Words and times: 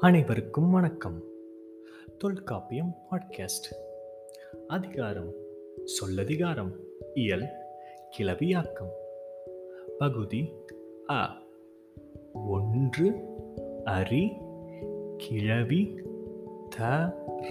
அனைவருக்கும் 0.00 0.70
வணக்கம். 0.70 1.22
தொல்காப்பியம் 2.18 2.96
பாட்காஸ்ட். 3.10 3.74
அதிகாரம் 4.66 5.32
சொல்லதிகாரம் 5.84 6.70
இயல் 7.14 7.46
கிளவியாக்கம். 8.18 8.88
பகுதி 9.98 10.52
அ. 11.10 11.28
ஒன்று 12.34 13.10
அரி 13.84 14.28
கிழவி 15.16 16.02
த 16.76 16.84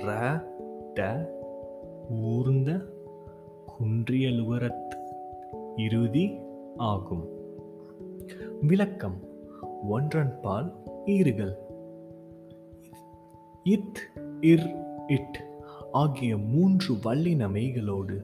ர 0.04 0.44
ட 0.96 1.28
ஊர்ந்த 2.10 2.72
குன்றியலுவரத் 3.80 4.96
இறுதி 5.76 6.40
ஆகும். 6.78 7.28
விளக்கம் 8.62 9.20
ஒன்றன்பால் 9.92 10.74
ஈறுகள். 11.06 11.68
இத் 13.64 13.98
இர் 14.42 14.86
இட் 15.08 15.44
ஆகிய 15.92 16.38
மூன்று 16.38 16.94
வல்லினமைகளோடு 16.94 18.24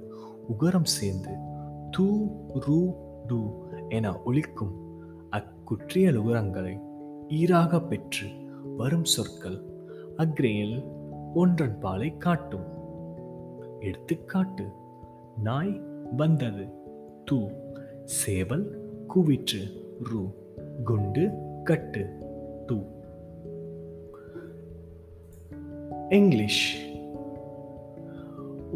உகரம் 0.59 0.84
சேர்ந்து 0.84 1.30
தூ 1.91 2.27
ரு 2.53 2.94
டு 3.27 3.52
என 3.89 4.11
ஒழிக்கும் 4.11 4.73
அக்குற்றியல் 5.31 6.16
உகரங்களை 6.16 6.80
ஈராக 7.27 7.81
பெற்று 7.81 8.27
வரும் 8.77 9.03
சொற்கள் 9.03 9.61
அக்ரேயில் 10.17 10.84
ஒன்றன் 11.34 11.80
பாலை 11.80 12.17
காட்டும். 12.17 12.66
எடுத்துக்காட்டு 13.80 14.70
நாய் 15.44 15.81
வந்தது. 16.16 16.67
தூ 17.25 17.49
சேவல் 18.03 18.89
குவிற்று. 19.16 19.80
ரு 20.03 20.33
குண்டு 20.83 21.31
கட்டு. 21.63 22.17
டூ 22.66 22.80
இங்கிலீஷ் 26.09 26.64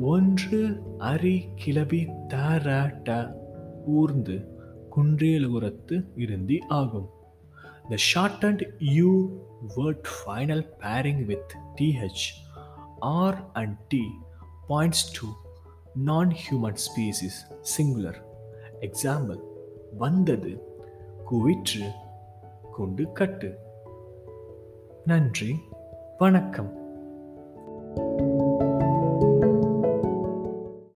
ஒன்று 0.02 0.60
அரி 1.00 1.38
கிளபி 1.56 2.08
தாராட்ட 2.28 3.36
ஊர்ந்து 3.88 4.38
குன்றியலுரத்து 4.96 6.06
இருந்தி 6.16 6.60
ஆகும் 6.68 7.10
the 7.90 7.96
short 7.96 8.46
and 8.46 8.64
u 8.80 9.12
word 9.78 10.08
final 10.16 10.66
bearing 10.80 11.26
with 11.26 11.54
T H 11.76 12.26
R 13.00 13.52
and 13.54 13.78
T 13.88 14.04
points 14.68 15.06
to 15.20 15.28
non 16.04 16.34
human 16.42 16.82
species 16.88 17.40
singular 17.78 18.20
example 18.82 19.40
வந்தது 19.98 20.62
குவிற்று 21.32 21.88
கொண்டு 22.72 23.12
கட்டு 23.12 23.52
நன்றி 25.06 25.56
வணக்கம் 26.18 26.79